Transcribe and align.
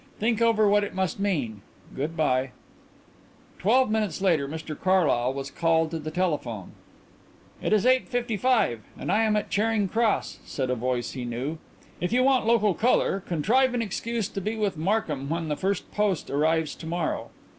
Think 0.17 0.41
over 0.41 0.67
what 0.67 0.83
it 0.83 0.95
must 0.95 1.19
mean. 1.19 1.61
Good 1.95 2.17
bye." 2.17 2.53
Twelve 3.59 3.91
minutes 3.91 4.19
later 4.19 4.47
Mr 4.47 4.75
Carlyle 4.75 5.31
was 5.31 5.51
called 5.51 5.91
to 5.91 5.99
the 5.99 6.09
telephone. 6.09 6.71
"It 7.61 7.71
is 7.71 7.85
eight 7.85 8.07
fifty 8.09 8.35
five 8.35 8.81
and 8.97 9.11
I 9.11 9.21
am 9.21 9.35
at 9.35 9.51
Charing 9.51 9.87
Cross," 9.87 10.39
said 10.43 10.71
a 10.71 10.75
voice 10.75 11.11
he 11.11 11.23
knew. 11.23 11.59
"If 11.99 12.11
you 12.11 12.23
want 12.23 12.47
local 12.47 12.73
colour 12.73 13.19
contrive 13.19 13.75
an 13.75 13.83
excuse 13.83 14.27
to 14.29 14.41
be 14.41 14.55
with 14.55 14.75
Markham 14.75 15.29
when 15.29 15.49
the 15.49 15.55
first 15.55 15.91
post 15.91 16.31
arrives 16.31 16.73
to 16.77 16.87
morrow." 16.87 17.29